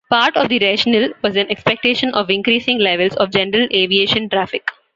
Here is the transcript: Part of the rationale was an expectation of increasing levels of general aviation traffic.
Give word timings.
Part 0.09 0.35
of 0.35 0.49
the 0.49 0.57
rationale 0.57 1.11
was 1.21 1.35
an 1.35 1.51
expectation 1.51 2.11
of 2.15 2.31
increasing 2.31 2.79
levels 2.79 3.15
of 3.17 3.29
general 3.29 3.67
aviation 3.71 4.29
traffic. 4.29 4.67